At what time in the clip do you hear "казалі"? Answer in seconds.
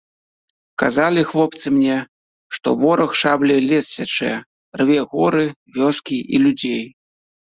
0.83-1.23